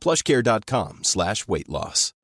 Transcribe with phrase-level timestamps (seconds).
[0.00, 2.14] plushcare.com slash weight loss.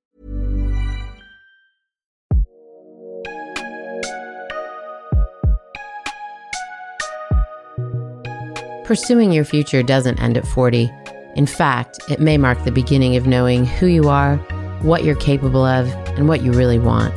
[8.87, 10.89] Pursuing your future doesn't end at 40.
[11.35, 14.37] In fact, it may mark the beginning of knowing who you are,
[14.81, 17.13] what you're capable of, and what you really want.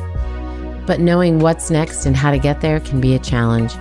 [0.84, 3.72] But knowing what's next and how to get there can be a challenge,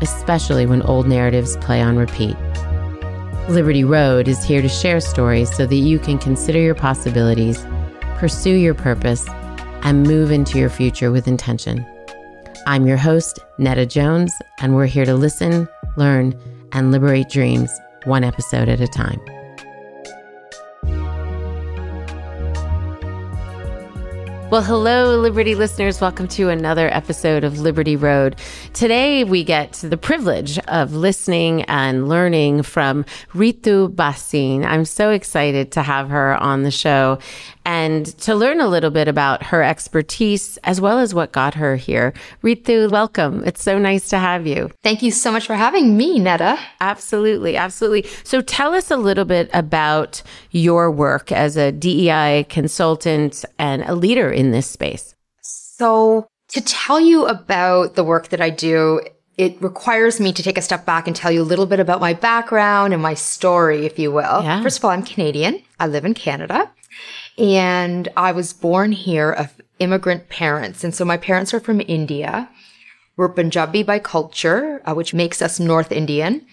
[0.00, 2.34] especially when old narratives play on repeat.
[3.48, 7.64] Liberty Road is here to share stories so that you can consider your possibilities,
[8.16, 9.26] pursue your purpose,
[9.82, 11.86] and move into your future with intention.
[12.66, 16.38] I'm your host, Nada Jones, and we're here to listen, learn,
[16.72, 17.70] and liberate dreams
[18.04, 19.18] one episode at a time.
[24.50, 26.00] Well, hello, Liberty listeners.
[26.00, 28.36] Welcome to another episode of Liberty Road.
[28.72, 33.04] Today, we get the privilege of listening and learning from
[33.34, 34.64] Ritu Bhasin.
[34.64, 37.18] I'm so excited to have her on the show
[37.68, 41.76] and to learn a little bit about her expertise as well as what got her
[41.76, 42.14] here.
[42.42, 43.44] Ritu, welcome.
[43.44, 44.70] It's so nice to have you.
[44.82, 46.58] Thank you so much for having me, Nada.
[46.80, 48.10] Absolutely, absolutely.
[48.24, 53.94] So tell us a little bit about your work as a DEI consultant and a
[53.94, 55.14] leader in this space.
[55.42, 59.02] So, to tell you about the work that I do,
[59.36, 62.00] it requires me to take a step back and tell you a little bit about
[62.00, 64.42] my background and my story, if you will.
[64.42, 64.62] Yeah.
[64.62, 65.62] First of all, I'm Canadian.
[65.78, 66.72] I live in Canada.
[67.38, 70.82] And I was born here of immigrant parents.
[70.82, 72.50] And so my parents are from India.
[73.16, 76.46] We're Punjabi by culture, uh, which makes us North Indian.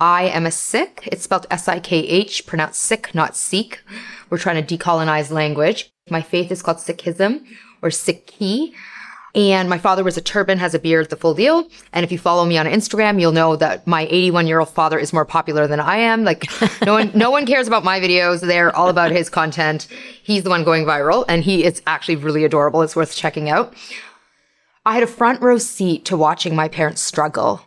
[0.00, 1.08] I am a Sikh.
[1.12, 3.82] It's spelled S-I-K-H, pronounced Sikh, not Sikh.
[4.28, 5.92] We're trying to decolonize language.
[6.10, 7.44] My faith is called Sikhism
[7.80, 8.72] or Sikhi.
[9.34, 11.66] And my father was a turban, has a beard, the full deal.
[11.92, 14.98] And if you follow me on Instagram, you'll know that my 81 year old father
[14.98, 16.24] is more popular than I am.
[16.24, 16.46] Like
[16.84, 18.40] no one, no one cares about my videos.
[18.40, 19.88] They're all about his content.
[20.22, 22.82] He's the one going viral and he is actually really adorable.
[22.82, 23.74] It's worth checking out.
[24.86, 27.62] I had a front row seat to watching my parents struggle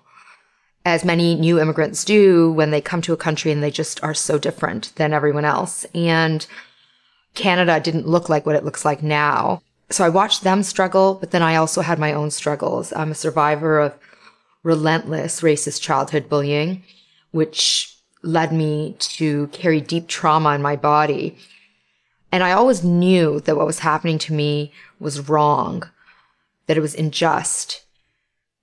[0.85, 4.13] as many new immigrants do when they come to a country and they just are
[4.13, 5.85] so different than everyone else.
[5.93, 6.47] And
[7.33, 9.61] Canada didn't look like what it looks like now.
[9.89, 12.91] So I watched them struggle, but then I also had my own struggles.
[12.93, 13.97] I'm a survivor of
[14.63, 16.83] relentless racist childhood bullying,
[17.31, 21.37] which led me to carry deep trauma in my body.
[22.31, 25.89] And I always knew that what was happening to me was wrong,
[26.65, 27.85] that it was unjust,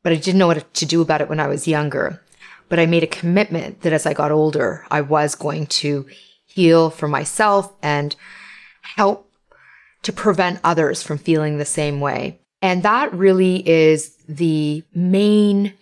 [0.03, 2.21] but I didn't know what to do about it when I was younger.
[2.69, 6.07] But I made a commitment that as I got older, I was going to
[6.45, 8.15] heal for myself and
[8.83, 9.31] help
[10.05, 12.39] to prevent others from feeling the same way.
[12.63, 15.75] And that really is the main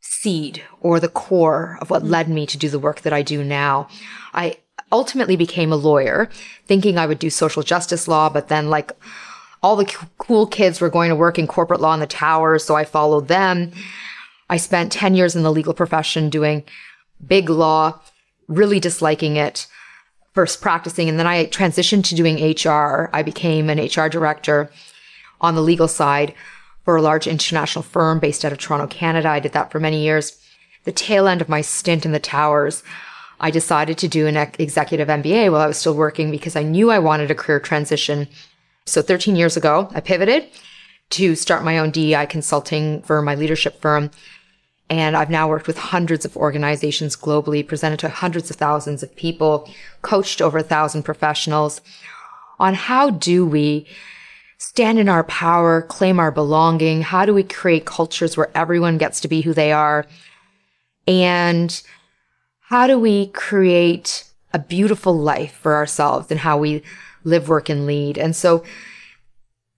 [0.00, 3.42] seed or the core of what led me to do the work that I do
[3.44, 3.88] now.
[4.34, 4.56] I
[4.92, 6.28] ultimately became a lawyer
[6.66, 8.92] thinking I would do social justice law, but then like
[9.62, 12.64] all the cool kids were going to work in corporate law in the towers.
[12.64, 13.72] So I followed them.
[14.48, 16.64] I spent 10 years in the legal profession doing
[17.24, 18.00] big law,
[18.48, 19.66] really disliking it
[20.32, 23.10] first practicing and then I transitioned to doing HR.
[23.12, 24.70] I became an HR director
[25.40, 26.34] on the legal side
[26.84, 29.28] for a large international firm based out of Toronto, Canada.
[29.28, 30.38] I did that for many years.
[30.84, 32.82] The tail end of my stint in the towers,
[33.38, 36.90] I decided to do an executive MBA while I was still working because I knew
[36.90, 38.28] I wanted a career transition.
[38.86, 40.48] So 13 years ago, I pivoted
[41.10, 44.10] to start my own DEI consulting firm, my leadership firm.
[44.90, 49.14] And I've now worked with hundreds of organizations globally, presented to hundreds of thousands of
[49.14, 49.70] people,
[50.02, 51.80] coached over a thousand professionals
[52.58, 53.86] on how do we
[54.58, 57.02] stand in our power, claim our belonging?
[57.02, 60.06] How do we create cultures where everyone gets to be who they are?
[61.06, 61.82] And
[62.60, 66.82] how do we create a beautiful life for ourselves and how we
[67.24, 68.18] live, work, and lead?
[68.18, 68.64] And so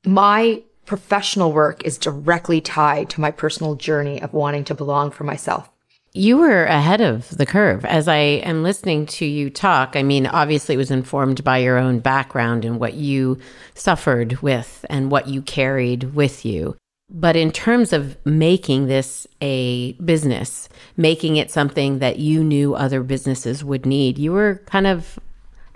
[0.04, 5.24] my professional work is directly tied to my personal journey of wanting to belong for
[5.24, 5.70] myself.
[6.14, 7.86] You were ahead of the curve.
[7.86, 11.78] As I am listening to you talk, I mean, obviously it was informed by your
[11.78, 13.38] own background and what you
[13.74, 16.76] suffered with and what you carried with you.
[17.08, 20.68] But in terms of making this a business,
[20.98, 25.18] making it something that you knew other businesses would need, you were kind of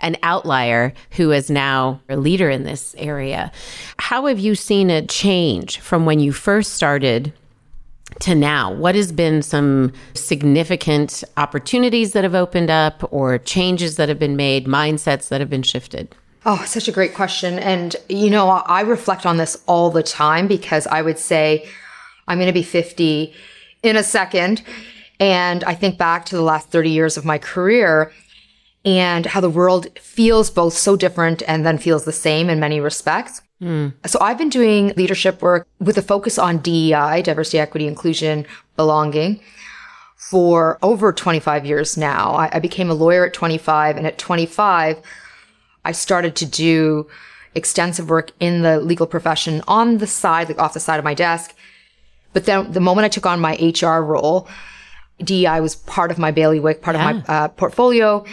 [0.01, 3.51] an outlier who is now a leader in this area.
[3.99, 7.33] How have you seen a change from when you first started
[8.21, 8.73] to now?
[8.73, 14.35] What has been some significant opportunities that have opened up or changes that have been
[14.35, 16.15] made, mindsets that have been shifted?
[16.45, 17.59] Oh, such a great question.
[17.59, 21.67] And, you know, I reflect on this all the time because I would say
[22.27, 23.33] I'm going to be 50
[23.83, 24.63] in a second.
[25.19, 28.13] And I think back to the last 30 years of my career
[28.87, 32.79] and how the world feels both so different and then feels the same in many
[32.79, 33.41] respects.
[33.61, 33.93] Mm.
[34.05, 38.45] So I've been doing leadership work with a focus on DEI, diversity, equity, inclusion,
[38.77, 39.41] belonging
[40.15, 42.31] for over 25 years now.
[42.31, 45.01] I, I became a lawyer at 25 and at 25,
[45.83, 47.09] I started to do
[47.55, 51.13] extensive work in the legal profession on the side, like off the side of my
[51.13, 51.53] desk.
[52.31, 54.47] But then the moment I took on my HR role,
[55.21, 57.09] DEI was part of my bailiwick, part yeah.
[57.09, 58.23] of my uh, portfolio,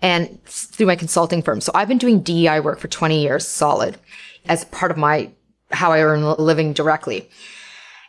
[0.00, 1.60] and through my consulting firm.
[1.60, 3.98] So I've been doing DEI work for 20 years solid
[4.46, 5.30] as part of my
[5.70, 7.28] how I earn a living directly.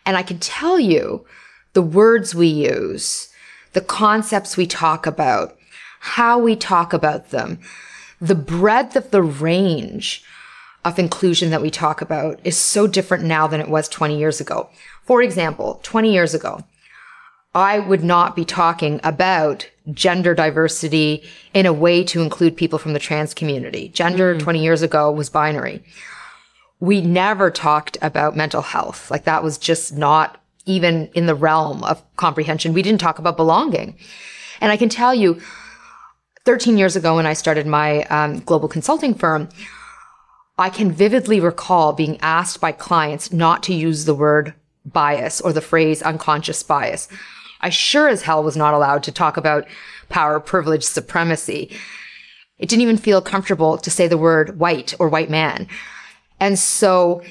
[0.05, 1.25] And I can tell you
[1.73, 3.29] the words we use,
[3.73, 5.57] the concepts we talk about,
[5.99, 7.59] how we talk about them,
[8.21, 10.23] the breadth of the range
[10.85, 14.39] of inclusion that we talk about is so different now than it was 20 years
[14.39, 14.69] ago.
[15.03, 16.63] For example, 20 years ago,
[17.55, 21.23] I would not be talking about gender diversity
[21.53, 23.89] in a way to include people from the trans community.
[23.89, 24.39] Gender mm.
[24.39, 25.83] 20 years ago was binary.
[26.79, 29.09] We never talked about mental health.
[29.09, 32.73] Like that was just not even in the realm of comprehension.
[32.73, 33.97] We didn't talk about belonging.
[34.61, 35.41] And I can tell you,
[36.45, 39.49] 13 years ago when I started my um, global consulting firm,
[40.57, 44.53] I can vividly recall being asked by clients not to use the word
[44.85, 47.07] bias or the phrase unconscious bias.
[47.61, 49.67] I sure as hell was not allowed to talk about
[50.09, 51.71] power, privilege, supremacy.
[52.57, 55.67] It didn't even feel comfortable to say the word white or white man.
[56.39, 57.21] And so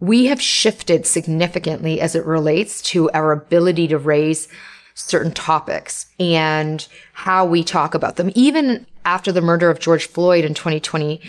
[0.00, 4.48] we have shifted significantly as it relates to our ability to raise
[4.94, 8.30] certain topics and how we talk about them.
[8.34, 11.20] Even after the murder of George Floyd in 2020,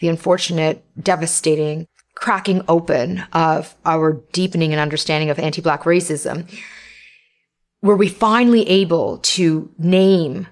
[0.00, 6.48] the unfortunate, devastating cracking open of our deepening and understanding of anti-black racism,
[7.84, 10.48] were we finally able to name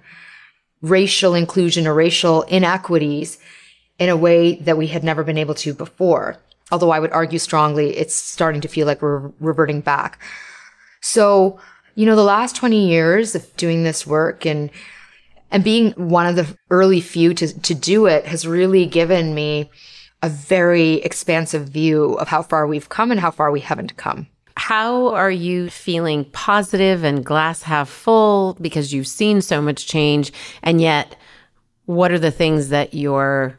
[0.83, 3.39] racial inclusion or racial inequities
[3.99, 6.37] in a way that we had never been able to before.
[6.71, 10.21] Although I would argue strongly it's starting to feel like we're reverting back.
[11.01, 11.59] So
[11.95, 14.71] you know, the last 20 years of doing this work and,
[15.51, 19.71] and being one of the early few to, to do it has really given me
[20.23, 24.29] a very expansive view of how far we've come and how far we haven't come.
[24.57, 30.33] How are you feeling positive and glass half full because you've seen so much change?
[30.63, 31.17] And yet,
[31.87, 33.59] what are the things that you're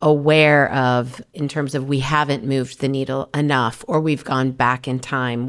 [0.00, 4.88] aware of in terms of we haven't moved the needle enough or we've gone back
[4.88, 5.48] in time?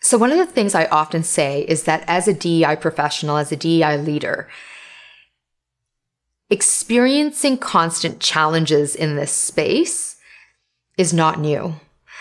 [0.00, 3.52] So, one of the things I often say is that as a DEI professional, as
[3.52, 4.48] a DEI leader,
[6.48, 10.16] experiencing constant challenges in this space
[10.96, 11.74] is not new.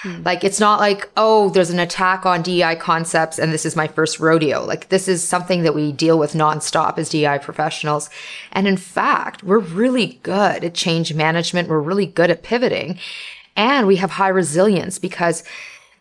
[0.04, 0.24] Hmm.
[0.24, 3.88] Like, it's not like, oh, there's an attack on DEI concepts and this is my
[3.88, 4.64] first rodeo.
[4.64, 8.10] Like, this is something that we deal with nonstop as DEI professionals.
[8.52, 11.70] And in fact, we're really good at change management.
[11.70, 12.98] We're really good at pivoting
[13.56, 15.44] and we have high resilience because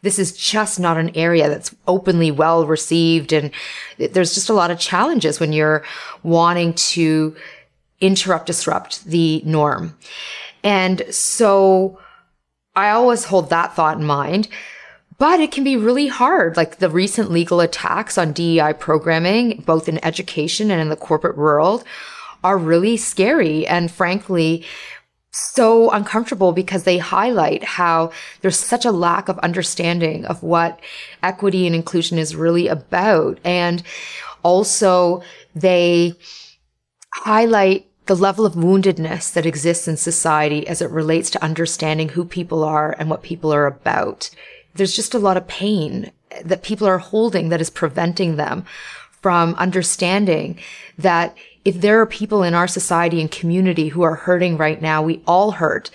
[0.02, 3.33] this is just not an area that's openly well received.
[3.33, 3.50] And
[3.99, 5.85] there's just a lot of challenges when you're
[6.23, 7.35] wanting to
[8.00, 9.97] interrupt, disrupt the norm.
[10.62, 11.99] And so
[12.78, 14.49] I always hold that thought in mind.
[15.18, 16.56] but it can be really hard.
[16.56, 21.37] Like the recent legal attacks on DEI programming, both in education and in the corporate
[21.37, 21.82] world,
[22.44, 23.66] are really scary.
[23.66, 24.64] And frankly,
[25.32, 30.80] so uncomfortable because they highlight how there's such a lack of understanding of what
[31.23, 33.38] equity and inclusion is really about.
[33.44, 33.82] And
[34.44, 35.23] also
[35.54, 36.14] they
[37.12, 42.25] highlight the level of woundedness that exists in society as it relates to understanding who
[42.25, 44.31] people are and what people are about.
[44.75, 46.11] There's just a lot of pain
[46.43, 48.65] that people are holding that is preventing them
[49.21, 50.59] from understanding
[50.97, 51.37] that
[51.67, 55.23] if there are people in our society and community who are hurting right now, we
[55.27, 55.91] all hurt,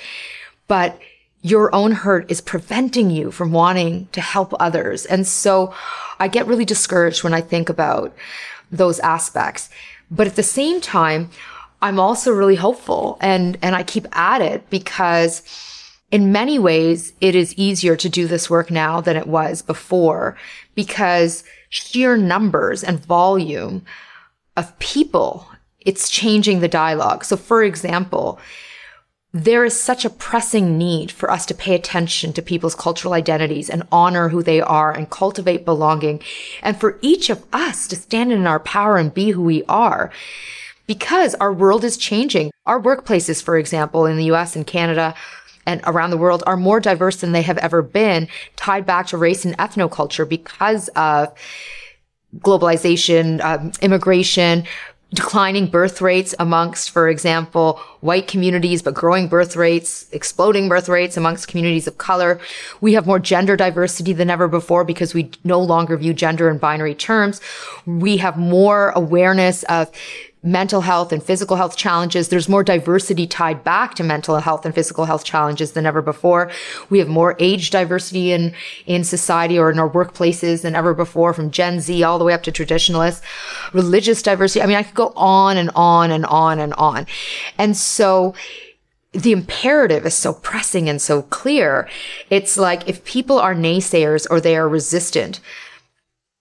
[0.67, 0.99] but
[1.41, 5.07] your own hurt is preventing you from wanting to help others.
[5.07, 5.73] And so
[6.19, 8.15] I get really discouraged when I think about
[8.71, 9.71] those aspects.
[10.11, 11.31] But at the same time,
[11.83, 15.43] I'm also really hopeful and, and I keep at it because
[16.11, 20.37] in many ways, it is easier to do this work now than it was before
[20.75, 23.83] because sheer numbers and volume
[24.55, 25.47] of people
[25.85, 27.25] it's changing the dialogue.
[27.25, 28.39] So for example,
[29.33, 33.69] there is such a pressing need for us to pay attention to people's cultural identities
[33.69, 36.21] and honor who they are and cultivate belonging.
[36.61, 40.11] And for each of us to stand in our power and be who we are
[40.87, 42.51] because our world is changing.
[42.65, 45.15] Our workplaces, for example, in the US and Canada,
[45.65, 49.17] and around the world are more diverse than they have ever been, tied back to
[49.17, 51.33] race and ethnoculture because of
[52.39, 54.65] globalization, um, immigration,
[55.13, 61.15] declining birth rates amongst, for example, white communities, but growing birth rates, exploding birth rates
[61.15, 62.39] amongst communities of color.
[62.81, 66.57] We have more gender diversity than ever before because we no longer view gender in
[66.57, 67.41] binary terms.
[67.85, 69.91] We have more awareness of
[70.43, 72.27] mental health and physical health challenges.
[72.27, 76.51] There's more diversity tied back to mental health and physical health challenges than ever before.
[76.89, 78.53] We have more age diversity in,
[78.85, 82.33] in society or in our workplaces than ever before, from Gen Z all the way
[82.33, 83.25] up to traditionalists.
[83.71, 84.61] Religious diversity.
[84.61, 87.07] I mean, I could go on and on and on and on.
[87.57, 88.35] And so,
[89.13, 91.87] the imperative is so pressing and so clear.
[92.29, 95.39] It's like if people are naysayers or they are resistant,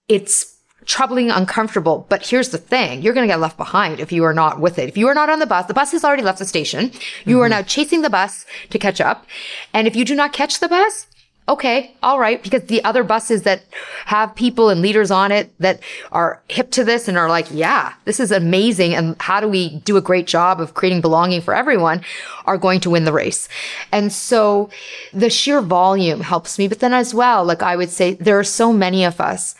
[0.08, 0.51] it's
[0.84, 2.06] troubling, uncomfortable.
[2.08, 3.02] But here's the thing.
[3.02, 4.88] You're going to get left behind if you are not with it.
[4.88, 6.92] If you are not on the bus, the bus has already left the station.
[7.24, 7.42] You mm-hmm.
[7.42, 9.26] are now chasing the bus to catch up.
[9.72, 11.06] And if you do not catch the bus,
[11.48, 13.64] okay, all right, because the other buses that
[14.06, 15.80] have people and leaders on it that
[16.12, 18.94] are hip to this and are like, yeah, this is amazing.
[18.94, 22.04] And how do we do a great job of creating belonging for everyone
[22.46, 23.48] are going to win the race.
[23.90, 24.70] And so
[25.12, 26.68] the sheer volume helps me.
[26.68, 29.54] But then as well, like I would say, there are so many of us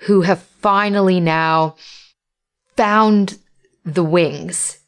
[0.00, 1.76] who have finally now
[2.76, 3.38] found
[3.84, 4.78] the wings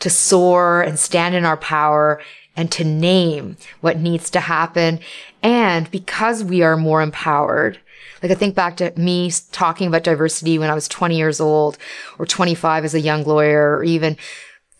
[0.00, 2.20] to soar and stand in our power
[2.56, 5.00] and to name what needs to happen.
[5.42, 7.78] And because we are more empowered,
[8.22, 11.78] like I think back to me talking about diversity when I was 20 years old
[12.18, 14.16] or 25 as a young lawyer or even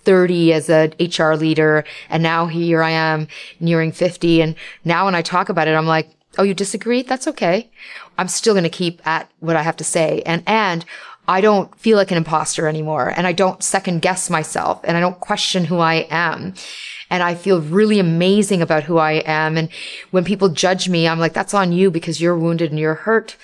[0.02, 1.84] 30 as a HR leader.
[2.08, 3.28] And now here I am
[3.60, 4.42] nearing 50.
[4.42, 4.54] And
[4.84, 7.02] now when I talk about it, I'm like, Oh, you disagree?
[7.02, 7.70] That's okay.
[8.20, 10.22] I'm still going to keep at what I have to say.
[10.26, 10.84] And, and
[11.26, 13.14] I don't feel like an imposter anymore.
[13.16, 16.52] And I don't second guess myself and I don't question who I am.
[17.08, 19.56] And I feel really amazing about who I am.
[19.56, 19.70] And
[20.10, 23.36] when people judge me, I'm like, that's on you because you're wounded and you're hurt.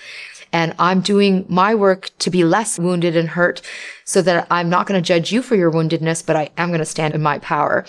[0.52, 3.62] And I'm doing my work to be less wounded and hurt
[4.04, 6.80] so that I'm not going to judge you for your woundedness, but I am going
[6.80, 7.86] to stand in my power.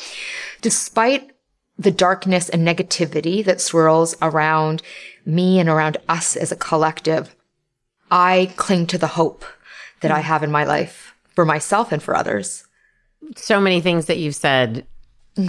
[0.61, 1.31] Despite
[1.77, 4.81] the darkness and negativity that swirls around
[5.27, 7.35] me and around us as a collective,
[8.09, 9.43] I cling to the hope
[10.01, 12.65] that I have in my life for myself and for others.
[13.35, 14.87] So many things that you've said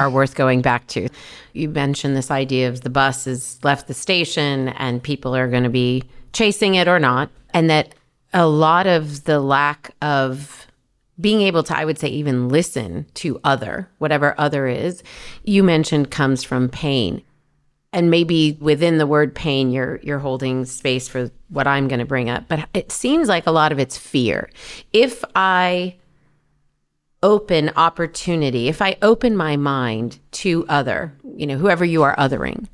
[0.01, 1.09] are worth going back to.
[1.53, 5.63] You mentioned this idea of the bus has left the station and people are going
[5.63, 7.95] to be chasing it or not, and that
[8.35, 10.67] a lot of the lack of
[11.21, 15.03] being able to, I would say, even listen to other, whatever other is,
[15.43, 17.23] you mentioned comes from pain.
[17.92, 22.04] And maybe within the word pain, you're you're holding space for what I'm going to
[22.04, 22.45] bring up.
[22.49, 24.50] But it seems like a lot of it's fear.
[24.92, 25.97] If I
[27.23, 32.68] open opportunity, if I open my mind to other, you know, whoever you are othering,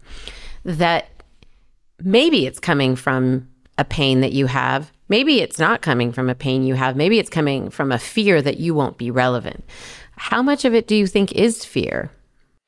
[0.65, 1.09] that
[2.03, 6.35] maybe it's coming from a pain that you have Maybe it's not coming from a
[6.35, 6.97] pain you have.
[6.97, 9.65] Maybe it's coming from a fear that you won't be relevant.
[10.17, 12.11] How much of it do you think is fear?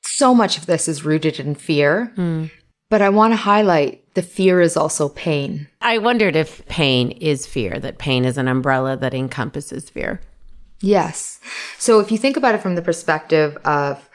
[0.07, 2.13] So much of this is rooted in fear.
[2.17, 2.51] Mm.
[2.89, 5.69] But I want to highlight the fear is also pain.
[5.81, 10.21] I wondered if pain is fear, that pain is an umbrella that encompasses fear.
[10.81, 11.41] Yes.
[11.79, 14.09] So if you think about it from the perspective of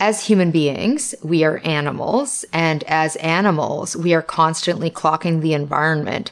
[0.00, 6.30] as human beings, we are animals, and as animals, we are constantly clocking the environment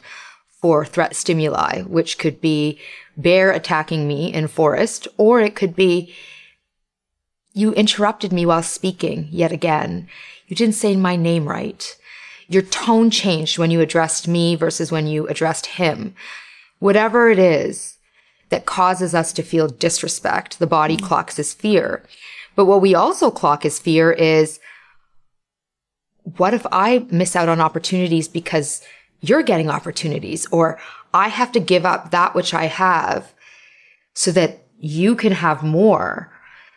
[0.61, 2.79] for threat stimuli, which could be
[3.15, 6.13] bear attacking me in forest, or it could be
[7.53, 10.07] you interrupted me while speaking yet again.
[10.47, 11.95] You didn't say my name right.
[12.47, 16.15] Your tone changed when you addressed me versus when you addressed him.
[16.79, 17.97] Whatever it is
[18.49, 22.03] that causes us to feel disrespect, the body clocks as fear.
[22.55, 24.59] But what we also clock as fear is
[26.37, 28.81] what if I miss out on opportunities because
[29.21, 30.79] you're getting opportunities or
[31.13, 33.33] I have to give up that which I have
[34.13, 36.32] so that you can have more.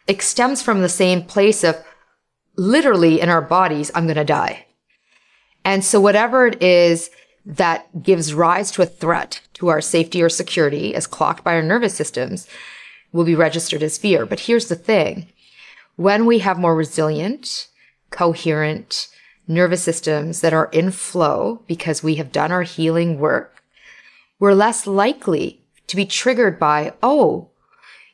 [0.06, 1.82] It stems from the same place of
[2.56, 4.66] literally in our bodies, I'm going to die.
[5.64, 7.10] And so whatever it is
[7.44, 11.62] that gives rise to a threat to our safety or security as clocked by our
[11.62, 12.48] nervous systems
[13.12, 14.26] will be registered as fear.
[14.26, 15.28] But here's the thing.
[15.96, 17.68] When we have more resilient,
[18.10, 19.08] coherent
[19.48, 23.62] nervous systems that are in flow because we have done our healing work,
[24.38, 27.48] we're less likely to be triggered by, oh,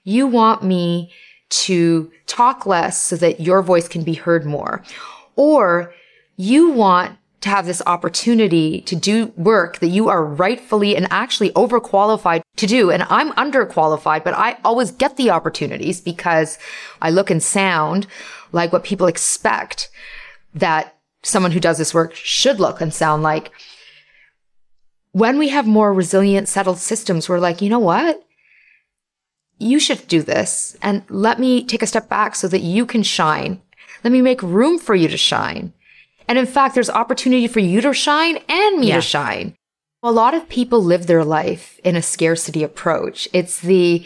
[0.05, 1.11] you want me
[1.53, 4.83] to talk less so that your voice can be heard more.
[5.37, 5.93] Or
[6.37, 11.51] you want to have this opportunity to do work that you are rightfully and actually
[11.51, 12.91] overqualified to do.
[12.91, 16.59] And I'm underqualified, but I always get the opportunities because
[17.03, 18.07] I look and sound
[18.53, 19.91] like what people expect
[20.55, 23.51] that someone who does this work should look and sound like.
[25.11, 28.23] When we have more resilient, settled systems, we're like, you know what?
[29.63, 33.03] You should do this and let me take a step back so that you can
[33.03, 33.61] shine.
[34.05, 35.73] Let me make room for you to shine.
[36.29, 38.97] And in fact, there's opportunity for you to shine and me yeah.
[38.97, 39.55] to shine.
[40.03, 43.29] A lot of people live their life in a scarcity approach.
[43.33, 44.05] It's the,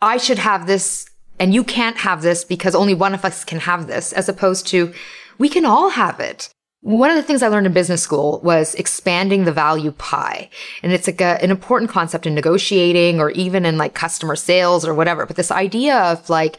[0.00, 1.10] I should have this
[1.40, 4.66] and you can't have this because only one of us can have this, as opposed
[4.68, 4.92] to,
[5.38, 6.50] we can all have it.
[6.82, 10.48] One of the things I learned in business school was expanding the value pie.
[10.82, 14.86] And it's like a, an important concept in negotiating or even in like customer sales
[14.86, 15.26] or whatever.
[15.26, 16.58] But this idea of like,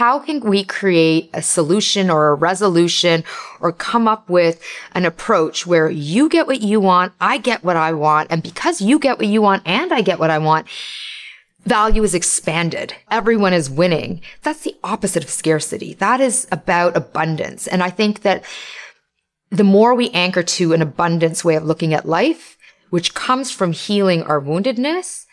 [0.00, 3.22] how can we create a solution or a resolution
[3.60, 7.76] or come up with an approach where you get what you want, I get what
[7.76, 10.68] I want, and because you get what you want and I get what I want,
[11.64, 12.94] value is expanded.
[13.10, 14.22] Everyone is winning.
[14.40, 15.92] That's the opposite of scarcity.
[15.92, 17.66] That is about abundance.
[17.66, 18.42] And I think that
[19.50, 22.56] the more we anchor to an abundance way of looking at life,
[22.90, 25.26] which comes from healing our woundedness,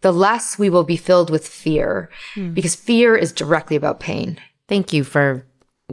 [0.00, 2.52] the less we will be filled with fear hmm.
[2.52, 4.38] because fear is directly about pain.
[4.68, 5.46] Thank you for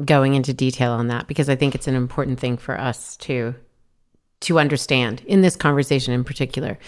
[0.06, 3.56] going into detail on that because I think it's an important thing for us to
[4.41, 6.80] to understand in this conversation in particular.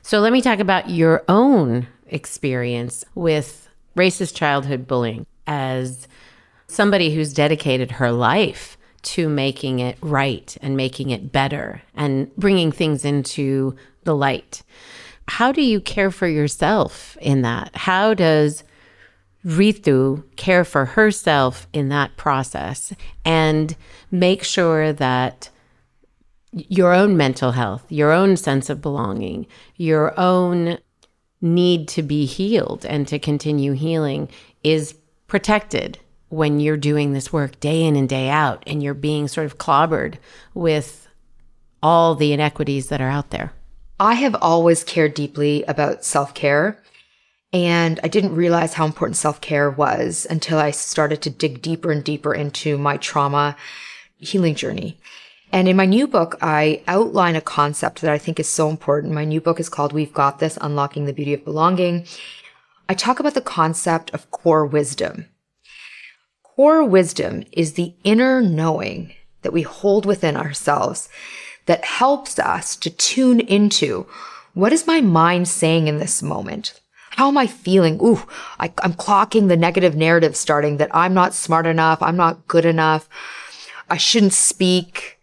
[0.00, 6.08] So let me talk about your own experience with racist childhood bullying as
[6.66, 12.72] somebody who's dedicated her life to making it right and making it better and bringing
[12.72, 14.62] things into the light.
[15.28, 17.70] How do you care for yourself in that?
[17.74, 18.64] How does
[19.44, 22.92] Ritu care for herself in that process
[23.24, 23.76] and
[24.10, 25.50] make sure that
[26.52, 30.78] your own mental health, your own sense of belonging, your own
[31.40, 34.28] need to be healed and to continue healing
[34.62, 34.94] is
[35.26, 35.98] protected
[36.34, 39.58] when you're doing this work day in and day out and you're being sort of
[39.58, 40.16] clobbered
[40.52, 41.06] with
[41.82, 43.52] all the inequities that are out there.
[44.00, 46.80] I have always cared deeply about self care.
[47.52, 51.92] And I didn't realize how important self care was until I started to dig deeper
[51.92, 53.56] and deeper into my trauma
[54.16, 54.98] healing journey.
[55.52, 59.12] And in my new book, I outline a concept that I think is so important.
[59.12, 62.06] My new book is called We've Got This Unlocking the Beauty of Belonging.
[62.88, 65.26] I talk about the concept of core wisdom.
[66.56, 69.12] Core wisdom is the inner knowing
[69.42, 71.08] that we hold within ourselves
[71.66, 74.06] that helps us to tune into
[74.52, 76.80] what is my mind saying in this moment?
[77.10, 77.98] How am I feeling?
[78.00, 78.22] Ooh,
[78.60, 82.00] I, am clocking the negative narrative starting that I'm not smart enough.
[82.00, 83.08] I'm not good enough.
[83.90, 85.18] I shouldn't speak.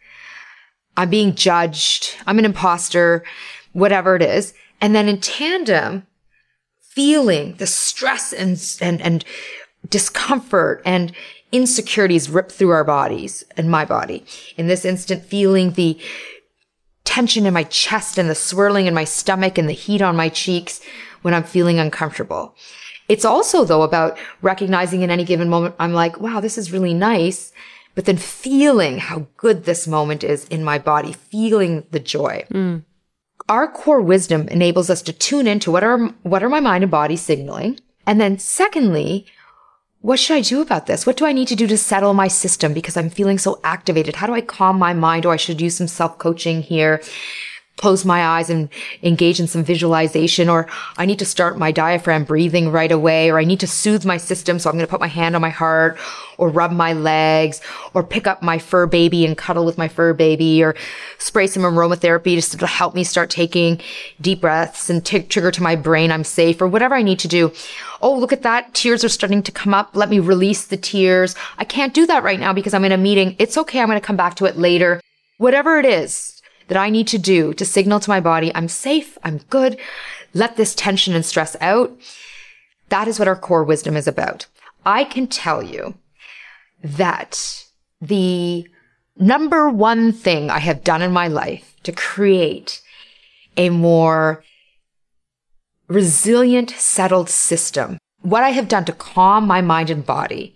[0.98, 2.18] I'm being judged.
[2.28, 3.24] I'm an imposter,
[3.72, 4.54] whatever it is.
[4.82, 6.08] And then in tandem,
[6.82, 9.24] feeling the stress and, and, and
[9.90, 11.12] discomfort and
[11.52, 14.26] insecurities rip through our bodies and my body.
[14.58, 16.00] In this instant, feeling the
[17.04, 20.30] tension in my chest and the swirling in my stomach and the heat on my
[20.30, 20.82] cheeks
[21.24, 22.56] when I'm feeling uncomfortable.
[23.10, 26.94] It's also though about recognizing in any given moment, I'm like, wow, this is really
[26.94, 27.52] nice.
[27.94, 32.46] But then feeling how good this moment is in my body, feeling the joy.
[32.54, 32.86] Mm.
[33.50, 36.92] Our core wisdom enables us to tune into what are, what are my mind and
[36.92, 37.80] body signaling?
[38.08, 39.26] And then secondly,
[40.02, 41.06] what should I do about this?
[41.06, 44.16] What do I need to do to settle my system because I'm feeling so activated?
[44.16, 45.26] How do I calm my mind?
[45.26, 47.02] Or I should use some self coaching here
[47.82, 48.70] close my eyes and
[49.02, 50.68] engage in some visualization, or
[50.98, 54.18] I need to start my diaphragm breathing right away, or I need to soothe my
[54.18, 54.60] system.
[54.60, 55.98] So I'm going to put my hand on my heart
[56.38, 57.62] or rub my legs
[57.94, 60.76] or pick up my fur baby and cuddle with my fur baby or
[61.20, 63.80] spray some aromatherapy just to help me start taking
[64.20, 67.28] deep breaths and t- trigger to my brain I'm safe or whatever I need to
[67.28, 67.52] do.
[68.02, 68.74] Oh, look at that.
[68.74, 69.96] Tears are starting to come up.
[69.96, 71.36] Let me release the tears.
[71.60, 73.36] I can't do that right now because I'm in a meeting.
[73.38, 73.80] It's okay.
[73.80, 75.00] I'm going to come back to it later.
[75.38, 76.41] Whatever it is,
[76.72, 79.78] that I need to do to signal to my body, I'm safe, I'm good,
[80.34, 81.92] let this tension and stress out.
[82.88, 84.46] That is what our core wisdom is about.
[84.86, 85.96] I can tell you
[86.82, 87.66] that
[88.00, 88.66] the
[89.18, 92.82] number one thing I have done in my life to create
[93.58, 94.42] a more
[95.90, 100.56] resilient, settled system, what I have done to calm my mind and body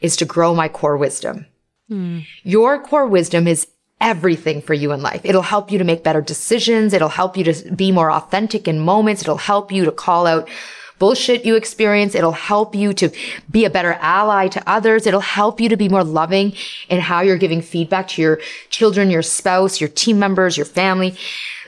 [0.00, 1.46] is to grow my core wisdom.
[1.90, 2.26] Mm.
[2.44, 3.66] Your core wisdom is
[4.00, 5.20] everything for you in life.
[5.24, 6.92] It'll help you to make better decisions.
[6.92, 9.22] It'll help you to be more authentic in moments.
[9.22, 10.48] It'll help you to call out
[10.98, 12.14] bullshit you experience.
[12.14, 13.10] It'll help you to
[13.50, 15.06] be a better ally to others.
[15.06, 16.54] It'll help you to be more loving
[16.88, 21.16] in how you're giving feedback to your children, your spouse, your team members, your family.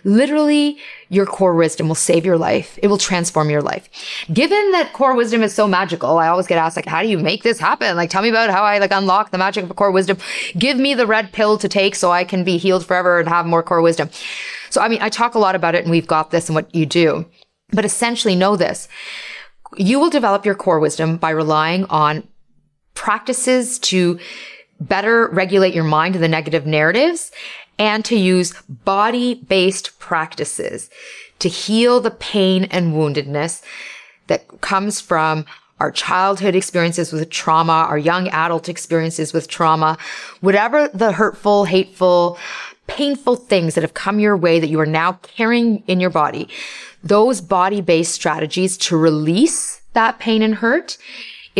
[0.04, 0.78] Literally,
[1.10, 2.78] your core wisdom will save your life.
[2.80, 3.88] It will transform your life.
[4.32, 7.18] Given that core wisdom is so magical, I always get asked, like, how do you
[7.18, 7.96] make this happen?
[7.96, 10.18] Like, tell me about how I like unlock the magic of core wisdom.
[10.56, 13.44] Give me the red pill to take so I can be healed forever and have
[13.44, 14.08] more core wisdom.
[14.70, 16.72] So, I mean, I talk a lot about it and we've got this and what
[16.72, 17.26] you do,
[17.72, 18.86] but essentially know this.
[19.76, 22.26] You will develop your core wisdom by relying on
[22.94, 24.20] practices to
[24.80, 27.30] better regulate your mind to the negative narratives
[27.80, 30.90] and to use body based practices
[31.38, 33.62] to heal the pain and woundedness
[34.26, 35.46] that comes from
[35.80, 39.96] our childhood experiences with trauma, our young adult experiences with trauma,
[40.42, 42.38] whatever the hurtful, hateful,
[42.86, 46.48] painful things that have come your way that you are now carrying in your body,
[47.02, 50.98] those body based strategies to release that pain and hurt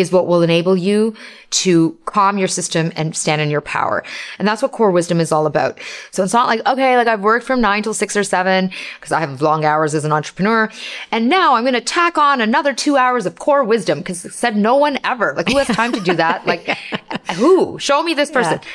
[0.01, 1.15] is what will enable you
[1.51, 4.05] to calm your system and stand in your power.
[4.39, 5.79] And that's what core wisdom is all about.
[6.11, 9.13] So it's not like, okay, like I've worked from nine till six or seven because
[9.13, 10.71] I have long hours as an entrepreneur.
[11.11, 14.57] And now I'm going to tack on another two hours of core wisdom because said
[14.57, 15.35] no one ever.
[15.37, 16.41] Like who has time to do that?
[16.51, 16.67] Like
[17.35, 17.79] who?
[17.79, 18.59] Show me this person.
[18.61, 18.69] Yeah.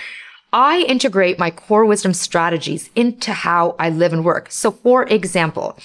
[0.54, 4.50] I integrate my core wisdom strategies into how I live and work.
[4.50, 5.78] So for example,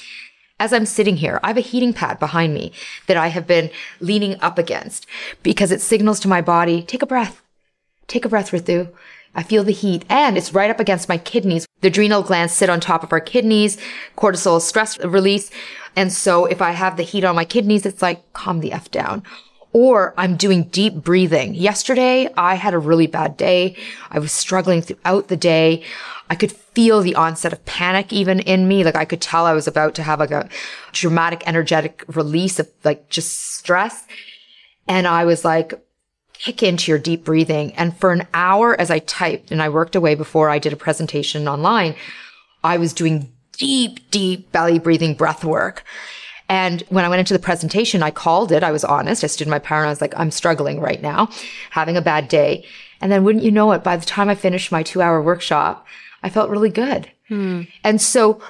[0.61, 2.73] as I'm sitting here, I have a heating pad behind me
[3.07, 5.07] that I have been leaning up against
[5.43, 7.43] because it signals to my body, take a breath.
[8.07, 8.93] Take a breath, Ritu.
[9.35, 11.67] I feel the heat and it's right up against my kidneys.
[11.81, 13.79] The adrenal glands sit on top of our kidneys,
[14.17, 15.51] cortisol stress release.
[15.97, 18.91] And so if I have the heat on my kidneys, it's like, calm the F
[18.91, 19.23] down
[19.73, 21.55] or I'm doing deep breathing.
[21.55, 23.77] Yesterday, I had a really bad day.
[24.11, 25.85] I was struggling throughout the day.
[26.29, 28.85] I could feel the onset of panic even in me.
[28.85, 30.49] Like I could tell I was about to have like a
[30.93, 34.07] dramatic, energetic release of like just stress.
[34.89, 35.75] And I was like,
[36.33, 37.73] kick into your deep breathing.
[37.75, 40.77] And for an hour as I typed and I worked away before I did a
[40.77, 41.95] presentation online,
[42.65, 45.85] I was doing deep, deep belly breathing breath work.
[46.51, 48.65] And when I went into the presentation, I called it.
[48.65, 49.23] I was honest.
[49.23, 51.31] I stood in my power and I was like, I'm struggling right now,
[51.71, 52.67] having a bad day.
[53.01, 55.87] And then wouldn't you know it, by the time I finished my two hour workshop,
[56.25, 57.09] I felt really good.
[57.29, 57.63] Hmm.
[57.85, 58.43] And so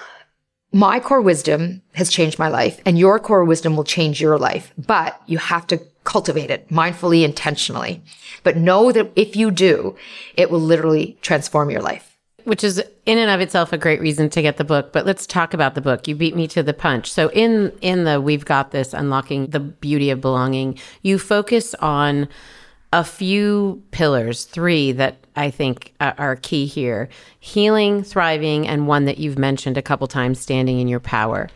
[0.72, 4.72] my core wisdom has changed my life and your core wisdom will change your life,
[4.78, 8.02] but you have to cultivate it mindfully, intentionally.
[8.42, 9.94] But know that if you do,
[10.38, 12.09] it will literally transform your life
[12.44, 15.26] which is in and of itself a great reason to get the book but let's
[15.26, 16.06] talk about the book.
[16.06, 17.10] You beat me to the punch.
[17.10, 22.28] So in in the we've got this unlocking the beauty of belonging you focus on
[22.92, 27.08] a few pillars three that i think are key here.
[27.38, 31.48] Healing thriving and one that you've mentioned a couple times standing in your power.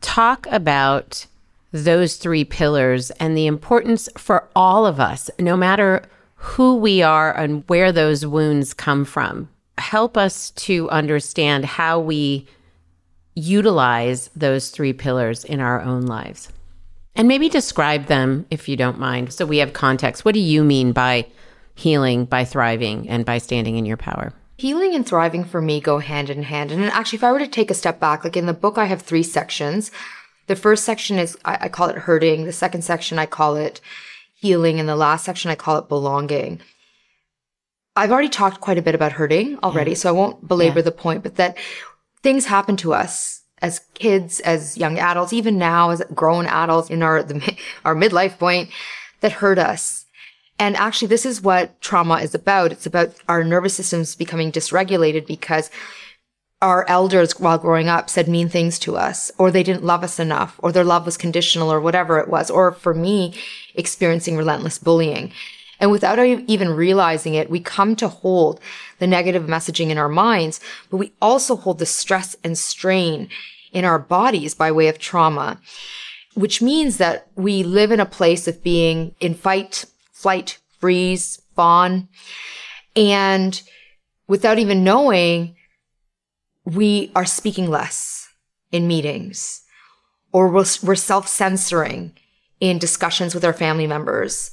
[0.00, 1.26] Talk about
[1.72, 6.02] those three pillars and the importance for all of us no matter
[6.36, 12.46] who we are and where those wounds come from help us to understand how we
[13.34, 16.50] utilize those three pillars in our own lives.
[17.16, 19.32] And maybe describe them if you don't mind.
[19.32, 20.24] So we have context.
[20.24, 21.26] What do you mean by
[21.74, 24.32] healing, by thriving, and by standing in your power?
[24.56, 26.70] Healing and thriving for me go hand in hand.
[26.70, 28.84] And actually, if I were to take a step back, like in the book, I
[28.84, 29.90] have three sections.
[30.46, 32.44] The first section is, I, I call it hurting.
[32.44, 33.80] The second section, I call it
[34.34, 34.78] healing.
[34.78, 36.60] And the last section, I call it belonging.
[37.96, 39.96] I've already talked quite a bit about hurting already, yeah.
[39.96, 40.84] so I won't belabor yeah.
[40.84, 41.56] the point, but that
[42.22, 47.02] things happen to us as kids, as young adults, even now as grown adults in
[47.02, 48.70] our, the, our midlife point
[49.20, 50.06] that hurt us.
[50.58, 52.72] And actually, this is what trauma is about.
[52.72, 55.70] It's about our nervous systems becoming dysregulated because
[56.62, 60.18] our elders while growing up said mean things to us, or they didn't love us
[60.18, 62.50] enough, or their love was conditional, or whatever it was.
[62.50, 63.34] Or for me,
[63.74, 65.32] experiencing relentless bullying.
[65.80, 68.60] And without even realizing it, we come to hold
[68.98, 70.60] the negative messaging in our minds,
[70.90, 73.28] but we also hold the stress and strain
[73.72, 75.60] in our bodies by way of trauma,
[76.34, 82.08] which means that we live in a place of being in fight, flight, freeze, fawn.
[82.94, 83.60] And
[84.28, 85.56] without even knowing,
[86.64, 88.28] we are speaking less
[88.72, 89.62] in meetings
[90.32, 92.12] or we're, self censoring
[92.60, 94.50] in discussions with our family members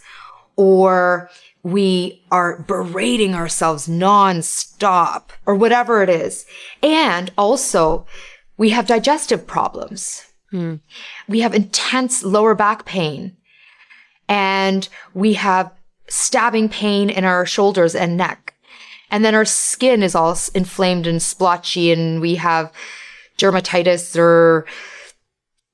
[0.61, 1.27] or
[1.63, 6.45] we are berating ourselves nonstop or whatever it is.
[6.83, 8.05] And also
[8.57, 10.23] we have digestive problems.
[10.51, 10.75] Hmm.
[11.27, 13.37] We have intense lower back pain
[14.29, 15.71] and we have
[16.07, 18.53] stabbing pain in our shoulders and neck.
[19.09, 22.71] And then our skin is all inflamed and splotchy and we have
[23.39, 24.67] dermatitis or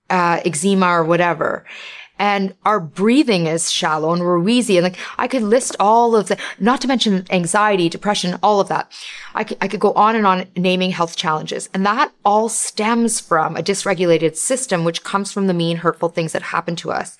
[0.09, 1.65] uh, eczema or whatever
[2.19, 4.77] and our breathing is shallow and we're wheezy.
[4.77, 8.67] And like, I could list all of the, not to mention anxiety, depression, all of
[8.69, 8.91] that.
[9.35, 11.69] I could, I could go on and on naming health challenges.
[11.73, 16.31] And that all stems from a dysregulated system, which comes from the mean, hurtful things
[16.33, 17.17] that happen to us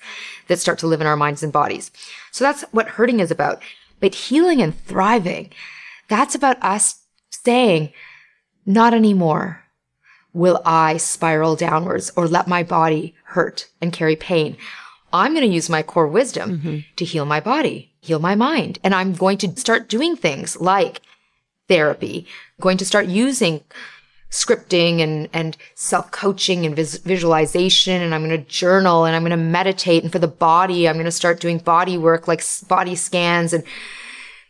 [0.48, 1.90] that start to live in our minds and bodies.
[2.32, 3.62] So that's what hurting is about.
[4.00, 5.50] But healing and thriving,
[6.08, 7.92] that's about us saying,
[8.66, 9.64] not anymore
[10.32, 14.56] will I spiral downwards or let my body hurt and carry pain.
[15.12, 16.78] I'm going to use my core wisdom mm-hmm.
[16.96, 18.78] to heal my body, heal my mind.
[18.84, 21.00] And I'm going to start doing things like
[21.68, 22.26] therapy,
[22.60, 23.62] going to start using
[24.30, 28.02] scripting and, and self coaching and vis- visualization.
[28.02, 30.02] And I'm going to journal and I'm going to meditate.
[30.02, 33.64] And for the body, I'm going to start doing body work like body scans and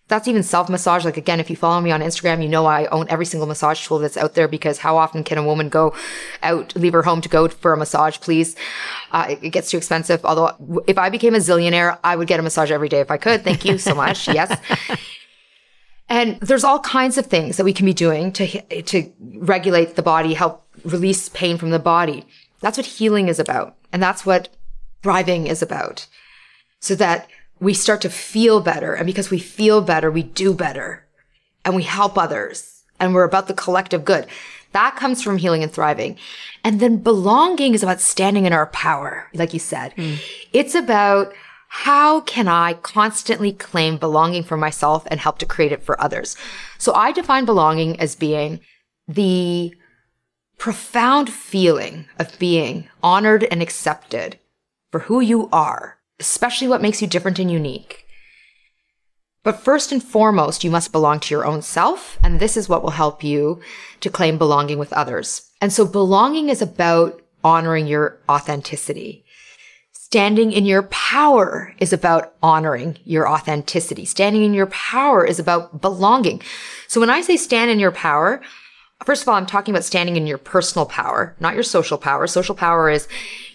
[0.09, 1.05] that's even self massage.
[1.05, 3.87] Like again, if you follow me on Instagram, you know I own every single massage
[3.87, 5.95] tool that's out there because how often can a woman go
[6.43, 8.57] out, leave her home to go for a massage, please?
[9.13, 10.25] Uh, it, it, gets too expensive.
[10.25, 13.19] Although if I became a zillionaire, I would get a massage every day if I
[13.19, 13.45] could.
[13.45, 14.27] Thank you so much.
[14.39, 14.59] yes.
[16.09, 20.03] And there's all kinds of things that we can be doing to, to regulate the
[20.03, 22.25] body, help release pain from the body.
[22.61, 23.77] That's what healing is about.
[23.93, 24.49] And that's what
[25.03, 26.07] thriving is about.
[26.81, 27.29] So that
[27.61, 28.95] we start to feel better.
[28.95, 31.07] And because we feel better, we do better
[31.65, 34.27] and we help others and we're about the collective good.
[34.73, 36.19] That comes from healing and thriving.
[36.63, 39.95] And then belonging is about standing in our power, like you said.
[39.97, 40.19] Mm.
[40.53, 41.33] It's about
[41.69, 46.37] how can I constantly claim belonging for myself and help to create it for others?
[46.79, 48.61] So I define belonging as being
[49.07, 49.75] the
[50.59, 54.39] profound feeling of being honored and accepted
[54.91, 58.07] for who you are especially what makes you different and unique.
[59.45, 62.83] But first and foremost, you must belong to your own self, and this is what
[62.83, 63.61] will help you
[64.01, 65.51] to claim belonging with others.
[65.61, 69.25] And so belonging is about honoring your authenticity.
[69.93, 74.05] Standing in your power is about honoring your authenticity.
[74.05, 76.43] Standing in your power is about belonging.
[76.87, 78.41] So when I say stand in your power,
[79.05, 82.27] first of all, I'm talking about standing in your personal power, not your social power.
[82.27, 83.07] Social power is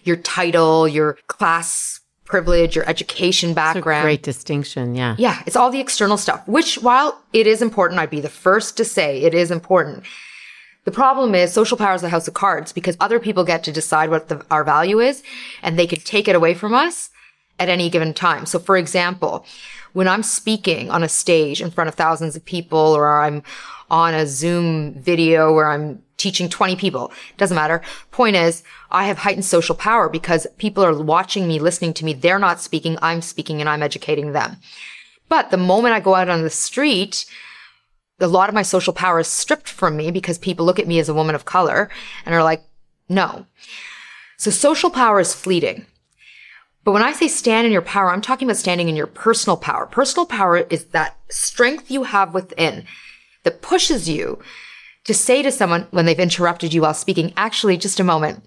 [0.04, 4.04] your title, your class privilege, your education background.
[4.04, 4.96] great distinction.
[4.96, 5.16] Yeah.
[5.18, 5.42] Yeah.
[5.46, 8.86] It's all the external stuff, which while it is important, I'd be the first to
[8.86, 10.04] say it is important.
[10.86, 13.72] The problem is social power is the house of cards because other people get to
[13.72, 15.24] decide what the, our value is
[15.62, 17.10] and they can take it away from us
[17.60, 18.46] at any given time.
[18.46, 19.46] So for example,
[19.94, 23.44] when I'm speaking on a stage in front of thousands of people or I'm
[23.90, 27.12] on a Zoom video where I'm teaching 20 people.
[27.38, 27.82] Doesn't matter.
[28.12, 32.14] Point is, I have heightened social power because people are watching me, listening to me.
[32.14, 32.98] They're not speaking.
[33.02, 34.58] I'm speaking and I'm educating them.
[35.30, 37.26] But the moment I go out on the street,
[38.20, 41.00] a lot of my social power is stripped from me because people look at me
[41.00, 41.90] as a woman of color
[42.26, 42.64] and are like,
[43.10, 43.46] no.
[44.38, 45.86] So social power is fleeting.
[46.84, 49.56] But when I say stand in your power, I'm talking about standing in your personal
[49.56, 49.86] power.
[49.86, 52.86] Personal power is that strength you have within
[53.44, 54.40] that pushes you
[55.06, 58.44] to say to someone when they've interrupted you while speaking, actually, just a moment.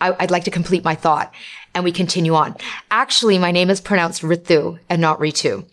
[0.00, 1.32] I, would like to complete my thought.
[1.74, 2.56] And we continue on.
[2.90, 5.64] Actually, my name is pronounced Ritu and not Ritu.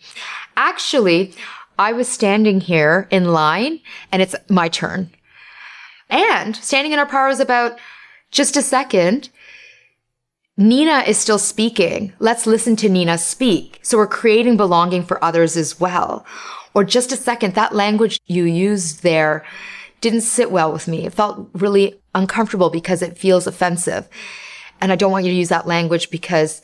[0.56, 1.34] Actually,
[1.78, 3.80] I was standing here in line
[4.12, 5.10] and it's my turn.
[6.08, 7.78] And standing in our power is about
[8.30, 9.30] just a second.
[10.56, 12.12] Nina is still speaking.
[12.18, 13.78] Let's listen to Nina speak.
[13.82, 16.24] So we're creating belonging for others as well.
[16.74, 19.44] Or just a second, that language you used there
[20.00, 21.06] didn't sit well with me.
[21.06, 24.08] It felt really uncomfortable because it feels offensive.
[24.80, 26.62] And I don't want you to use that language because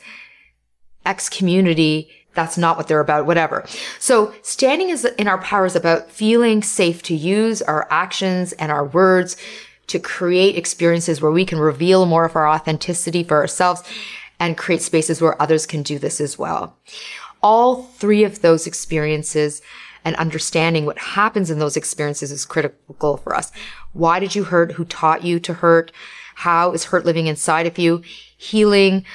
[1.05, 3.63] X community that's not what they're about, whatever.
[3.99, 8.71] So standing is in our power is about feeling safe to use our actions and
[8.71, 9.37] our words
[9.87, 13.83] to create experiences where we can reveal more of our authenticity for ourselves
[14.39, 16.77] and create spaces where others can do this as well.
[17.41, 19.61] All three of those experiences
[20.05, 23.51] and understanding what happens in those experiences is critical for us.
[23.93, 24.73] Why did you hurt?
[24.73, 25.91] Who taught you to hurt?
[26.35, 28.01] How is hurt living inside of you?
[28.37, 29.05] Healing.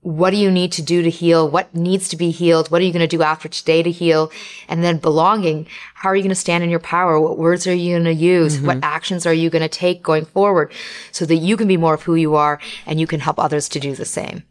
[0.00, 1.48] What do you need to do to heal?
[1.48, 2.70] What needs to be healed?
[2.70, 4.30] What are you going to do after today to heal?
[4.68, 5.66] And then belonging.
[5.94, 7.20] How are you going to stand in your power?
[7.20, 8.56] What words are you going to use?
[8.56, 8.66] Mm-hmm.
[8.66, 10.72] What actions are you going to take going forward
[11.10, 13.68] so that you can be more of who you are and you can help others
[13.70, 14.44] to do the same?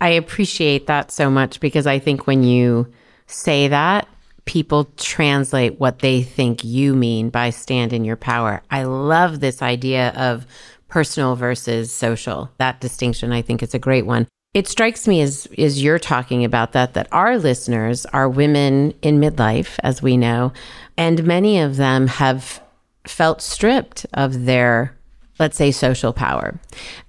[0.00, 2.90] I appreciate that so much because I think when you
[3.26, 4.08] say that,
[4.50, 8.60] people translate what they think you mean by stand in your power.
[8.68, 10.44] I love this idea of
[10.88, 12.50] personal versus social.
[12.58, 14.26] That distinction I think is a great one.
[14.52, 19.20] It strikes me as as you're talking about that that our listeners are women in
[19.20, 20.52] midlife as we know
[20.96, 22.60] and many of them have
[23.06, 24.98] felt stripped of their
[25.40, 26.60] let's say social power.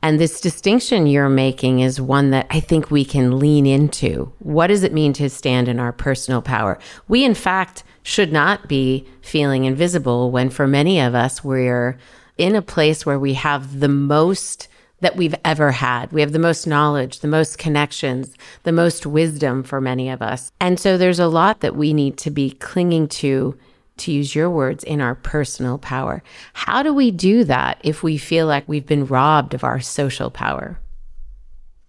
[0.01, 4.31] And this distinction you're making is one that I think we can lean into.
[4.39, 6.79] What does it mean to stand in our personal power?
[7.07, 11.99] We, in fact, should not be feeling invisible when for many of us, we're
[12.37, 14.67] in a place where we have the most
[15.01, 16.11] that we've ever had.
[16.11, 20.51] We have the most knowledge, the most connections, the most wisdom for many of us.
[20.61, 23.57] And so there's a lot that we need to be clinging to
[24.01, 26.21] to use your words, in our personal power.
[26.53, 30.29] How do we do that if we feel like we've been robbed of our social
[30.29, 30.79] power?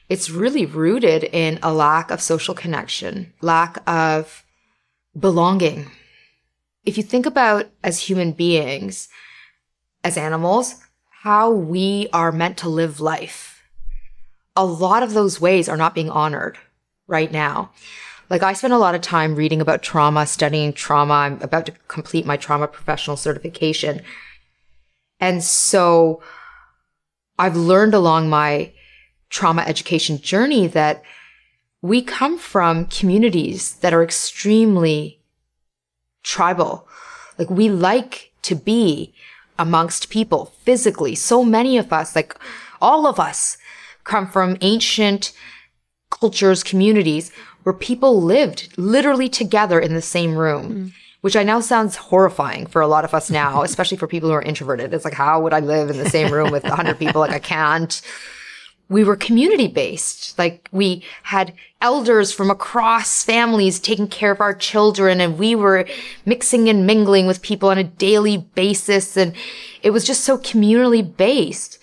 [0.09, 4.45] It's really rooted in a lack of social connection, lack of
[5.19, 5.91] belonging.
[6.85, 9.09] If you think about as human beings,
[10.05, 10.77] as animals,
[11.23, 13.63] how we are meant to live life,
[14.55, 16.59] a lot of those ways are not being honored
[17.07, 17.71] right now.
[18.33, 21.13] Like I spend a lot of time reading about trauma, studying trauma.
[21.13, 24.01] I'm about to complete my trauma professional certification.
[25.21, 26.23] And so
[27.39, 28.73] I've learned along my
[29.29, 31.03] trauma education journey that
[31.83, 35.21] we come from communities that are extremely
[36.23, 36.89] tribal.
[37.37, 39.13] Like we like to be
[39.59, 41.15] amongst people physically.
[41.17, 42.35] So many of us, like
[42.81, 43.59] all of us
[44.05, 45.35] come from ancient
[46.11, 47.31] cultures, communities
[47.63, 50.73] where people lived literally together in the same room.
[50.73, 50.93] Mm.
[51.23, 54.35] Which I know sounds horrifying for a lot of us now, especially for people who
[54.35, 54.93] are introverted.
[54.93, 57.21] It's like, how would I live in the same room with 100 people?
[57.21, 58.03] Like, I can't
[58.93, 60.39] we were community based.
[60.39, 65.87] Like we had elders from across families taking care of our children and we were
[66.27, 69.17] mixing and mingling with people on a daily basis.
[69.17, 69.35] And
[69.83, 71.79] it was just so communally based.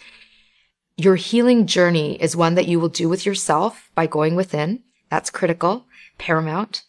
[0.98, 5.30] Your healing journey is one that you will do with yourself by going within that's
[5.30, 5.86] critical,
[6.18, 6.84] paramount.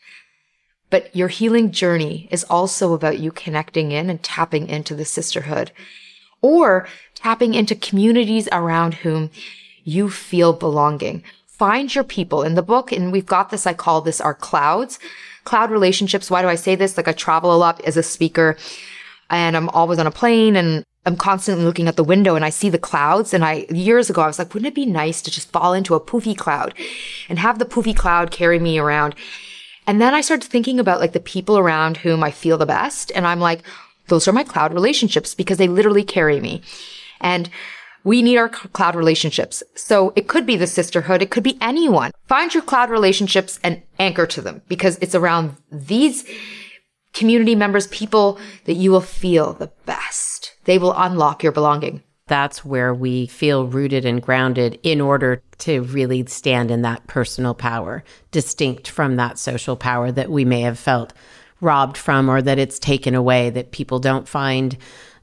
[0.90, 5.70] But your healing journey is also about you connecting in and tapping into the sisterhood
[6.42, 9.30] or tapping into communities around whom
[9.84, 11.22] you feel belonging.
[11.46, 12.90] Find your people in the book.
[12.90, 14.98] And we've got this, I call this our clouds,
[15.44, 16.30] cloud relationships.
[16.30, 16.96] Why do I say this?
[16.96, 18.56] Like I travel a lot as a speaker
[19.28, 22.50] and I'm always on a plane and I'm constantly looking at the window and I
[22.50, 23.32] see the clouds.
[23.32, 25.94] And I, years ago, I was like, wouldn't it be nice to just fall into
[25.94, 26.74] a poofy cloud
[27.28, 29.14] and have the poofy cloud carry me around?
[29.86, 33.10] And then I started thinking about like the people around whom I feel the best.
[33.14, 33.62] And I'm like,
[34.08, 36.62] those are my cloud relationships because they literally carry me.
[37.20, 37.48] And
[38.04, 39.62] we need our cloud relationships.
[39.74, 41.22] So it could be the sisterhood.
[41.22, 42.12] It could be anyone.
[42.26, 46.24] Find your cloud relationships and anchor to them because it's around these
[47.12, 50.54] community members, people that you will feel the best.
[50.64, 52.02] They will unlock your belonging.
[52.26, 57.54] That's where we feel rooted and grounded in order to really stand in that personal
[57.54, 61.12] power, distinct from that social power that we may have felt
[61.60, 64.76] robbed from or that it's taken away, that people don't find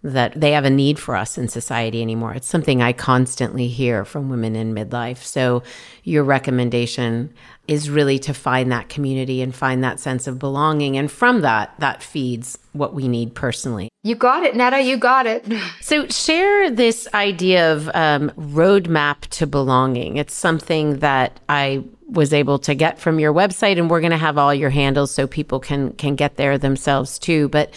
[0.03, 2.33] that they have a need for us in society anymore.
[2.33, 5.23] It's something I constantly hear from women in midlife.
[5.23, 5.63] So,
[6.03, 7.33] your recommendation
[7.67, 10.97] is really to find that community and find that sense of belonging.
[10.97, 13.89] And from that, that feeds what we need personally.
[14.03, 14.81] You got it, Nada.
[14.81, 15.45] You got it.
[15.81, 20.17] So, share this idea of um, roadmap to belonging.
[20.17, 24.17] It's something that I was able to get from your website, and we're going to
[24.17, 27.47] have all your handles so people can can get there themselves too.
[27.49, 27.73] But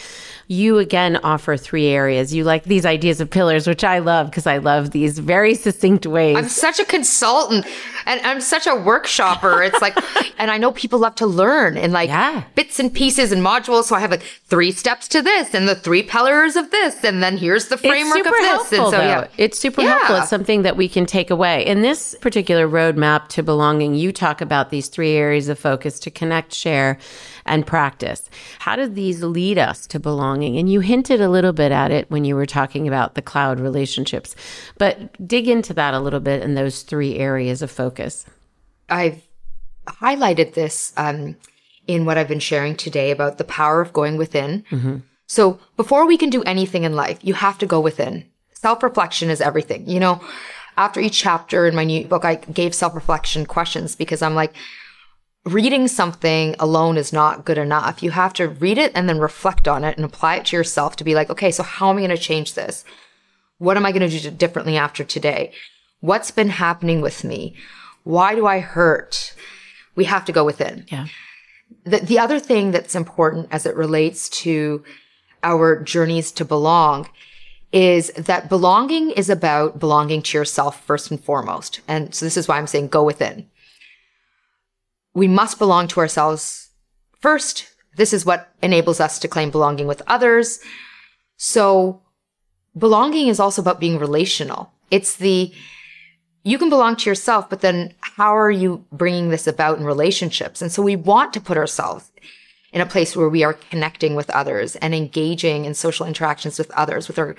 [0.51, 2.35] you again offer three areas.
[2.35, 6.07] You like these ideas of pillars, which I love because I love these very succinct
[6.07, 6.37] ways.
[6.37, 7.67] I'm such a consultant
[8.05, 9.65] and I'm such a workshopper.
[9.65, 9.97] It's like,
[10.39, 12.45] and I know people love to learn in like Yeah.
[12.55, 13.85] bits and pieces and modules.
[13.85, 17.03] So I have like three steps to this and the three pillars of this.
[17.05, 18.47] And then here's the framework of this.
[18.47, 19.03] helpful, and so, though.
[19.07, 19.27] yeah.
[19.39, 19.91] It's super Yeah.
[19.91, 20.17] helpful.
[20.17, 21.65] It's something that we can take away.
[21.67, 26.11] In this particular roadmap to belonging, you talk about these three areas of focus to
[26.11, 26.99] connect, share,
[27.47, 28.29] and practice.
[28.61, 30.57] How do these lead us to belonging?
[30.59, 33.59] And you hinted a little bit at it when you were talking about the cloud
[33.59, 34.37] relationships,
[34.79, 38.27] but dig into that a little bit in those three areas of focus.
[38.89, 39.23] I've
[39.87, 41.37] highlighted this um,
[41.87, 44.65] in what I've been sharing today about the power of going within.
[45.27, 48.25] So before we can do anything in life, you have to go within.
[48.53, 49.89] Self reflection is everything.
[49.89, 50.21] You know,
[50.77, 54.55] after each chapter in my new book, I gave self reflection questions because I'm like,
[55.45, 58.03] reading something alone is not good enough.
[58.03, 60.97] You have to read it and then reflect on it and apply it to yourself
[60.97, 62.85] to be like, okay, so how am I going to change this?
[63.59, 65.53] What am I going to do differently after today?
[66.01, 67.55] What's been happening with me?
[68.05, 69.35] Why do I hurt?
[70.01, 70.87] We have to go within.
[70.89, 71.07] Yeah.
[71.85, 74.83] The, the other thing that's important as it relates to
[75.43, 77.07] our journeys to belong
[77.71, 81.81] is that belonging is about belonging to yourself first and foremost.
[81.87, 83.47] And so this is why I'm saying go within.
[85.13, 86.71] We must belong to ourselves
[87.21, 87.69] first.
[87.97, 90.61] This is what enables us to claim belonging with others.
[91.37, 92.01] So
[92.75, 94.73] belonging is also about being relational.
[94.91, 95.53] It's the,
[96.43, 100.63] you can belong to yourself, but then how are you bringing this about in relationships?
[100.63, 102.11] And so we want to put ourselves
[102.73, 106.71] in a place where we are connecting with others and engaging in social interactions with
[106.71, 107.35] others, with our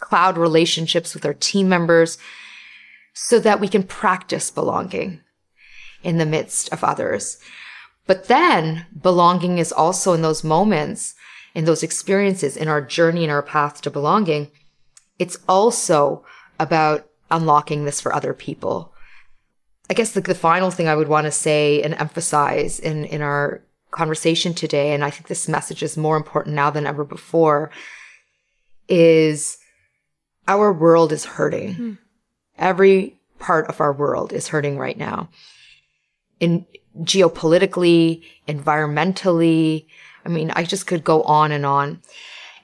[0.00, 2.18] cloud relationships, with our team members,
[3.14, 5.20] so that we can practice belonging
[6.02, 7.38] in the midst of others.
[8.06, 11.14] But then belonging is also in those moments,
[11.54, 14.50] in those experiences, in our journey, in our path to belonging.
[15.18, 16.24] It's also
[16.58, 18.92] about unlocking this for other people.
[19.90, 23.20] I guess the, the final thing I would want to say and emphasize in, in
[23.20, 27.70] our conversation today, and I think this message is more important now than ever before,
[28.88, 29.58] is
[30.48, 31.74] our world is hurting.
[31.74, 31.92] Hmm.
[32.58, 35.28] Every part of our world is hurting right now.
[36.40, 36.66] In
[37.00, 39.86] geopolitically, environmentally,
[40.24, 42.00] I mean, I just could go on and on.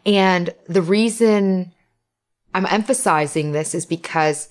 [0.07, 1.73] And the reason
[2.55, 4.49] I'm emphasizing this is because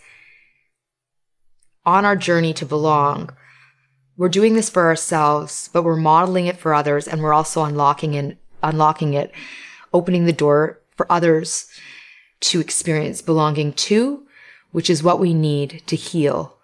[1.90, 3.32] on our journey to belong,
[4.16, 8.16] we're doing this for ourselves, but we're modeling it for others and we're also unlocking
[8.16, 9.32] and unlocking it,
[9.94, 11.68] opening the door for others
[12.42, 14.26] to experience belonging to,
[14.72, 16.58] which is what we need to heal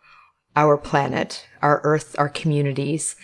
[0.56, 3.16] our planet, our earth, our communities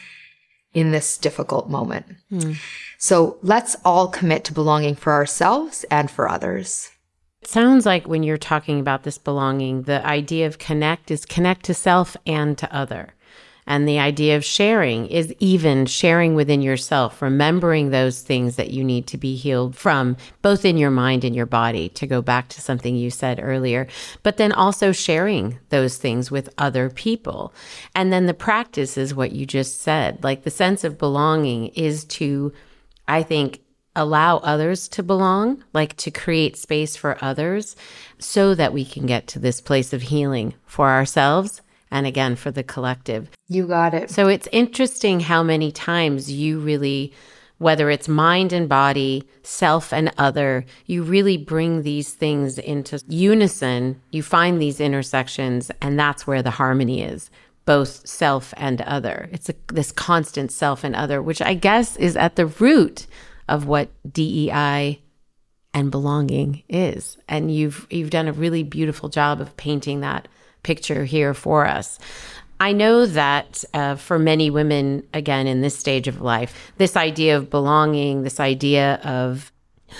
[0.73, 2.05] in this difficult moment.
[2.29, 2.53] Hmm.
[2.97, 6.89] So let's all commit to belonging for ourselves and for others.
[7.41, 11.65] It sounds like when you're talking about this belonging, the idea of connect is connect
[11.65, 13.15] to self and to other.
[13.65, 18.83] And the idea of sharing is even sharing within yourself, remembering those things that you
[18.83, 22.49] need to be healed from, both in your mind and your body, to go back
[22.49, 23.87] to something you said earlier,
[24.23, 27.53] but then also sharing those things with other people.
[27.95, 30.23] And then the practice is what you just said.
[30.23, 32.51] Like the sense of belonging is to,
[33.07, 33.60] I think,
[33.95, 37.75] allow others to belong, like to create space for others
[38.19, 41.61] so that we can get to this place of healing for ourselves
[41.91, 43.29] and again for the collective.
[43.49, 44.09] You got it.
[44.09, 47.11] So it's interesting how many times you really,
[47.57, 54.01] whether it's mind and body, self and other, you really bring these things into unison.
[54.11, 57.29] You find these intersections, and that's where the harmony is.
[57.65, 59.29] Both self and other.
[59.33, 63.05] It's a, this constant self and other, which I guess is at the root
[63.51, 65.01] of what DEI
[65.73, 67.17] and belonging is.
[67.27, 70.27] And you've you've done a really beautiful job of painting that
[70.63, 71.99] picture here for us.
[72.61, 77.35] I know that uh, for many women, again, in this stage of life, this idea
[77.35, 79.51] of belonging, this idea of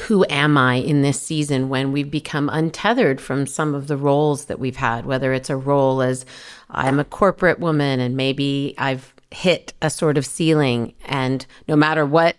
[0.08, 4.46] who am I in this season when we've become untethered from some of the roles
[4.46, 6.26] that we've had, whether it's a role as
[6.70, 12.06] I'm a corporate woman and maybe I've hit a sort of ceiling, and no matter
[12.06, 12.36] what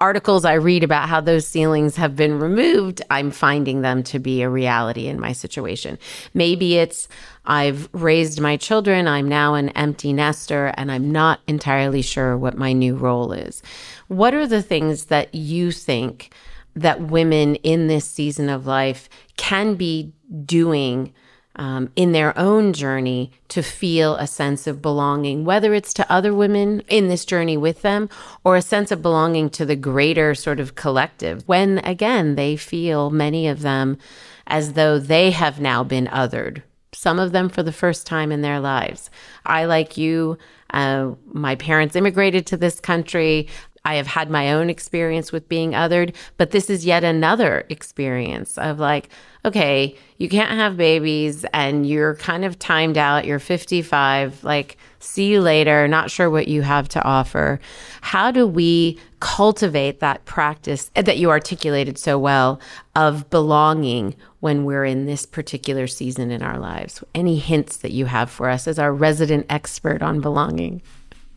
[0.00, 4.42] articles I read about how those ceilings have been removed, I'm finding them to be
[4.42, 5.98] a reality in my situation.
[6.34, 7.08] Maybe it's
[7.44, 12.56] I've raised my children, I'm now an empty nester, and I'm not entirely sure what
[12.56, 13.62] my new role is.
[14.06, 16.32] What are the things that you think
[16.76, 20.12] that women in this season of life can be
[20.44, 21.12] doing?
[21.58, 26.32] Um, in their own journey to feel a sense of belonging, whether it's to other
[26.32, 28.08] women in this journey with them
[28.44, 31.46] or a sense of belonging to the greater sort of collective.
[31.46, 33.98] When again, they feel many of them
[34.46, 38.40] as though they have now been othered, some of them for the first time in
[38.40, 39.10] their lives.
[39.44, 40.38] I, like you,
[40.70, 43.48] uh, my parents immigrated to this country.
[43.84, 48.58] I have had my own experience with being othered, but this is yet another experience
[48.58, 49.08] of like,
[49.48, 53.24] okay, you can't have babies and you're kind of timed out.
[53.24, 54.44] You're 55.
[54.44, 55.88] Like, see you later.
[55.88, 57.60] Not sure what you have to offer.
[58.00, 62.60] How do we cultivate that practice that you articulated so well
[62.94, 67.02] of belonging when we're in this particular season in our lives?
[67.14, 70.82] Any hints that you have for us as our resident expert on belonging?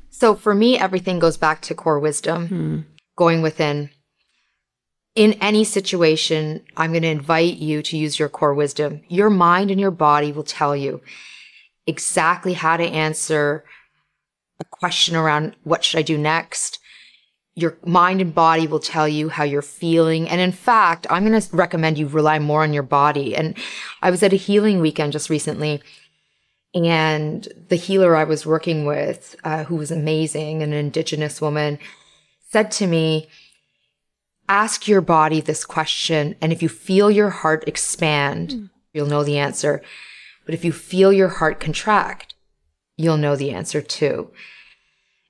[0.09, 2.79] So for me, everything goes back to core wisdom, hmm.
[3.15, 3.89] going within.
[5.15, 9.01] In any situation, I'm going to invite you to use your core wisdom.
[9.09, 11.01] Your mind and your body will tell you
[11.85, 13.65] exactly how to answer
[14.59, 16.79] a question around what should I do next.
[17.55, 20.29] Your mind and body will tell you how you're feeling.
[20.29, 23.35] And in fact, I'm going to recommend you rely more on your body.
[23.35, 23.57] And
[24.01, 25.81] I was at a healing weekend just recently
[26.73, 31.79] and the healer I was working with, uh, who was amazing, an indigenous woman,
[32.49, 33.27] said to me,
[34.51, 36.35] ask your body this question.
[36.41, 38.69] And if you feel your heart expand, mm.
[38.93, 39.81] you'll know the answer.
[40.45, 42.35] But if you feel your heart contract,
[42.97, 44.29] you'll know the answer too.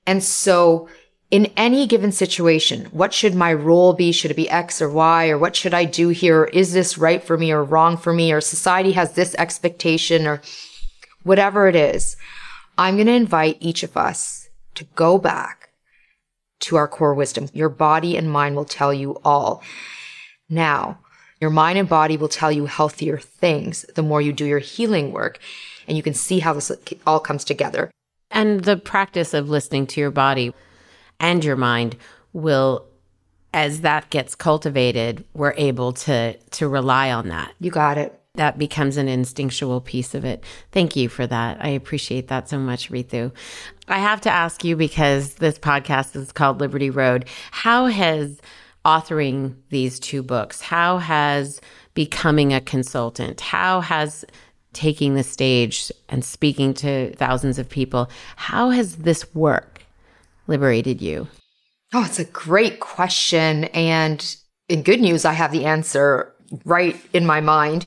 [0.08, 0.88] And so
[1.30, 4.10] in any given situation, what should my role be?
[4.10, 5.28] Should it be X or Y?
[5.28, 6.44] Or what should I do here?
[6.52, 8.32] Is this right for me or wrong for me?
[8.32, 10.42] Or society has this expectation or
[11.22, 12.16] whatever it is,
[12.76, 15.61] I'm going to invite each of us to go back
[16.62, 17.48] to our core wisdom.
[17.52, 19.62] Your body and mind will tell you all.
[20.48, 20.98] Now,
[21.40, 25.12] your mind and body will tell you healthier things the more you do your healing
[25.12, 25.38] work.
[25.88, 26.70] And you can see how this
[27.06, 27.90] all comes together.
[28.30, 30.54] And the practice of listening to your body
[31.18, 31.96] and your mind
[32.32, 32.86] will
[33.54, 37.52] as that gets cultivated, we're able to to rely on that.
[37.60, 40.42] You got it that becomes an instinctual piece of it.
[40.70, 41.58] Thank you for that.
[41.60, 43.30] I appreciate that so much, Ritu.
[43.92, 47.26] I have to ask you because this podcast is called Liberty Road.
[47.50, 48.40] How has
[48.86, 51.60] authoring these two books, how has
[51.92, 54.24] becoming a consultant, how has
[54.72, 59.82] taking the stage and speaking to thousands of people, how has this work
[60.46, 61.28] liberated you?
[61.92, 63.64] Oh, it's a great question.
[63.74, 64.36] And
[64.70, 66.32] in good news, I have the answer
[66.64, 67.84] right in my mind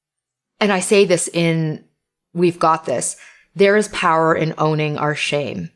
[0.59, 1.83] and I say this in
[2.35, 3.17] We've Got This.
[3.55, 5.71] There is power in owning our shame.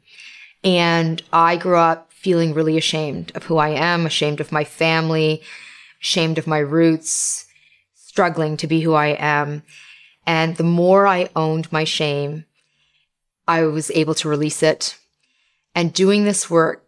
[0.63, 5.41] And I grew up feeling really ashamed of who I am, ashamed of my family,
[6.01, 7.45] ashamed of my roots,
[7.95, 9.63] struggling to be who I am.
[10.25, 12.45] And the more I owned my shame,
[13.47, 14.97] I was able to release it.
[15.73, 16.85] And doing this work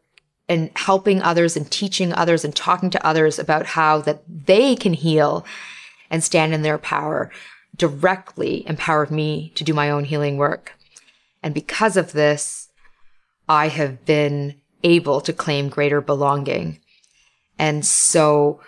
[0.49, 4.93] and helping others and teaching others and talking to others about how that they can
[4.93, 5.45] heal
[6.09, 7.31] and stand in their power
[7.77, 10.73] directly empowered me to do my own healing work.
[11.41, 12.60] And because of this,
[13.47, 16.79] I have been able to claim greater belonging.
[17.59, 18.61] And so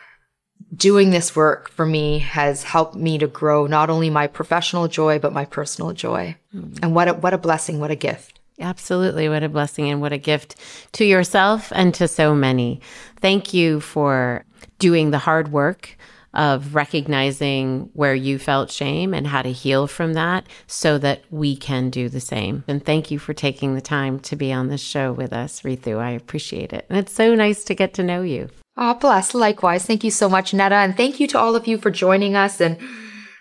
[0.75, 5.19] doing this work for me has helped me to grow not only my professional joy,
[5.19, 6.35] but my personal joy.
[6.53, 6.79] Mm.
[6.81, 8.39] And what a, what a blessing, what a gift.
[8.59, 9.27] Absolutely.
[9.29, 10.55] What a blessing and what a gift
[10.93, 12.81] to yourself and to so many.
[13.19, 14.45] Thank you for
[14.79, 15.97] doing the hard work
[16.33, 21.55] of recognizing where you felt shame and how to heal from that so that we
[21.55, 22.63] can do the same.
[22.67, 25.99] And thank you for taking the time to be on this show with us, Ritu.
[25.99, 26.85] I appreciate it.
[26.89, 28.49] And it's so nice to get to know you.
[28.75, 29.35] Oh, bless.
[29.35, 29.85] Likewise.
[29.85, 30.75] Thank you so much, Nada.
[30.75, 32.77] And thank you to all of you for joining us and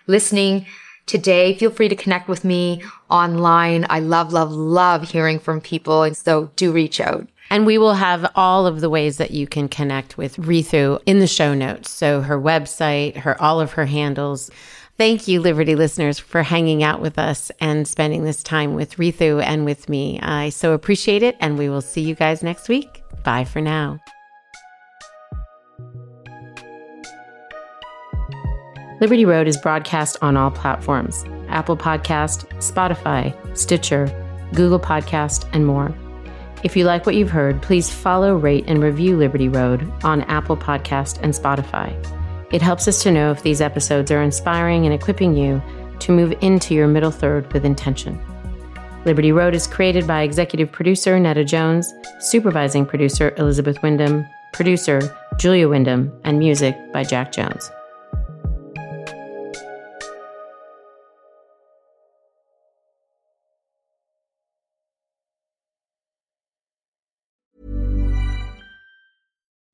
[0.05, 0.67] listening
[1.07, 1.55] today.
[1.55, 3.85] Feel free to connect with me online.
[3.89, 6.03] I love, love, love hearing from people.
[6.03, 7.27] And so do reach out.
[7.53, 11.19] And we will have all of the ways that you can connect with Ritu in
[11.19, 11.91] the show notes.
[11.91, 14.49] So her website, her all of her handles.
[14.97, 19.39] Thank you, Liberty listeners, for hanging out with us and spending this time with Ritu
[19.43, 20.19] and with me.
[20.19, 23.03] I so appreciate it, and we will see you guys next week.
[23.23, 23.99] Bye for now.
[28.99, 34.07] Liberty Road is broadcast on all platforms Apple Podcast, Spotify, Stitcher,
[34.55, 35.95] Google Podcast, and more.
[36.63, 40.55] If you like what you've heard, please follow, rate, and review Liberty Road on Apple
[40.55, 41.93] Podcast and Spotify.
[42.53, 45.61] It helps us to know if these episodes are inspiring and equipping you
[45.99, 48.17] to move into your middle third with intention.
[49.03, 55.01] Liberty Road is created by executive producer Nada Jones, supervising producer Elizabeth Wyndham, producer
[55.37, 57.69] Julia Wyndham, and music by Jack Jones.